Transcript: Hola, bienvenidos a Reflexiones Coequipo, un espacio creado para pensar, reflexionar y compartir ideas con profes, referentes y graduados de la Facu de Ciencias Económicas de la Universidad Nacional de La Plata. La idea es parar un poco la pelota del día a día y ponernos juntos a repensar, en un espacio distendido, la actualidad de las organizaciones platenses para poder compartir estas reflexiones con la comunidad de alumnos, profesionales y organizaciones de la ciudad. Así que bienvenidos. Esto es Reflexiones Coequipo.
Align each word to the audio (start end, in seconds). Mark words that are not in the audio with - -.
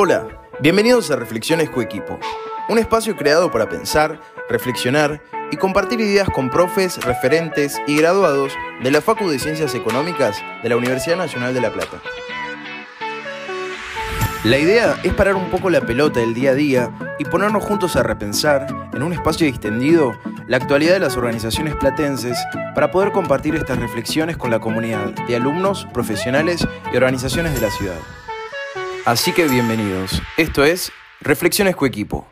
Hola, 0.00 0.28
bienvenidos 0.60 1.10
a 1.10 1.16
Reflexiones 1.16 1.70
Coequipo, 1.70 2.20
un 2.68 2.78
espacio 2.78 3.16
creado 3.16 3.50
para 3.50 3.68
pensar, 3.68 4.20
reflexionar 4.48 5.20
y 5.50 5.56
compartir 5.56 5.98
ideas 5.98 6.28
con 6.30 6.50
profes, 6.50 7.04
referentes 7.04 7.76
y 7.88 7.96
graduados 7.96 8.52
de 8.80 8.92
la 8.92 9.00
Facu 9.00 9.28
de 9.28 9.40
Ciencias 9.40 9.74
Económicas 9.74 10.40
de 10.62 10.68
la 10.68 10.76
Universidad 10.76 11.16
Nacional 11.16 11.52
de 11.52 11.60
La 11.62 11.72
Plata. 11.72 12.00
La 14.44 14.56
idea 14.56 15.00
es 15.02 15.12
parar 15.14 15.34
un 15.34 15.50
poco 15.50 15.68
la 15.68 15.80
pelota 15.80 16.20
del 16.20 16.32
día 16.32 16.52
a 16.52 16.54
día 16.54 16.92
y 17.18 17.24
ponernos 17.24 17.64
juntos 17.64 17.96
a 17.96 18.04
repensar, 18.04 18.68
en 18.94 19.02
un 19.02 19.12
espacio 19.12 19.48
distendido, 19.48 20.16
la 20.46 20.58
actualidad 20.58 20.92
de 20.92 21.00
las 21.00 21.16
organizaciones 21.16 21.74
platenses 21.74 22.38
para 22.72 22.92
poder 22.92 23.10
compartir 23.10 23.56
estas 23.56 23.80
reflexiones 23.80 24.36
con 24.36 24.52
la 24.52 24.60
comunidad 24.60 25.06
de 25.26 25.34
alumnos, 25.34 25.88
profesionales 25.92 26.64
y 26.92 26.96
organizaciones 26.96 27.52
de 27.52 27.60
la 27.62 27.70
ciudad. 27.72 27.98
Así 29.08 29.32
que 29.32 29.48
bienvenidos. 29.48 30.20
Esto 30.36 30.64
es 30.64 30.92
Reflexiones 31.22 31.74
Coequipo. 31.74 32.28